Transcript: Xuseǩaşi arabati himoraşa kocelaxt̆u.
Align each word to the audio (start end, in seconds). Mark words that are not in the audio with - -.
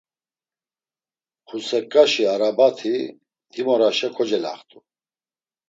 Xuseǩaşi 1.47 2.23
arabati 2.33 2.95
himoraşa 3.53 4.09
kocelaxt̆u. 4.15 4.79